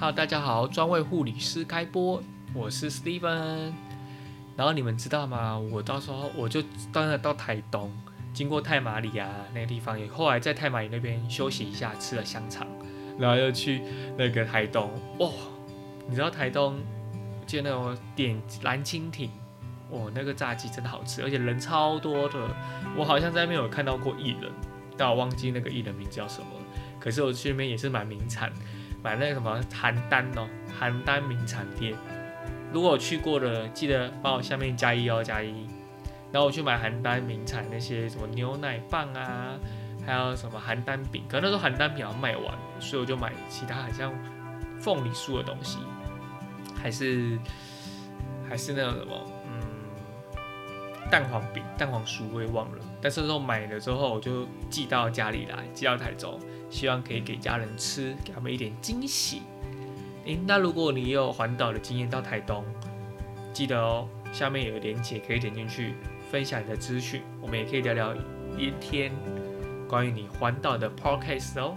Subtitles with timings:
[0.00, 2.22] 好大家好，专为护理师开播，
[2.54, 3.72] 我是 Steven。
[4.56, 5.58] 然后你们知道吗？
[5.58, 7.92] 我到时候我就当然到台东，
[8.32, 12.64] 经过太马里啊那个地方，也后来在太马里那边休息一下，吃了香肠，
[13.18, 13.82] 然后又去
[14.16, 14.88] 那个台东。
[15.18, 15.28] 哇，
[16.08, 16.78] 你知道台东
[17.44, 19.28] 就那种点蓝蜻蜓，
[19.90, 22.38] 哇，那个炸鸡真的好吃，而且人超多的。
[22.96, 24.52] 我好像在那边有看到过艺人，
[24.96, 26.46] 但我忘记那个艺人名叫什么。
[27.00, 28.52] 可是我去那边也是蛮名产。
[29.02, 30.48] 买那个什么邯郸哦，
[30.80, 31.94] 邯郸名产店。
[32.72, 35.66] 如果我去过的，记得帮我下面加一哦，加一。
[36.30, 39.54] 然后我去买邯郸名产那些什么牛奶棒啊，
[40.04, 41.24] 还有什么邯郸饼。
[41.28, 44.12] 可那时候邯郸饼要卖完，所以我就买其他好像
[44.78, 45.78] 凤梨酥的东西，
[46.74, 47.38] 还是
[48.46, 49.26] 还是那种什么，
[51.10, 52.78] 蛋黄饼、蛋黄酥我也忘了。
[53.00, 56.38] 但是那时候买了之后，我就寄到家里来，寄到台州。
[56.70, 59.40] 希望可以给家人吃，给他们一点惊喜。
[60.26, 62.62] 诶，那如果你有环岛的经验到台东，
[63.54, 65.94] 记得哦，下面有个链接可以点进去
[66.30, 68.14] 分享你的资讯，我们也可以聊聊
[68.58, 69.10] 一天
[69.88, 71.74] 关于你环岛的 podcast 哦。